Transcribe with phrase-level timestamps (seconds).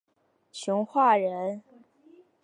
[0.51, 1.61] 熊化人。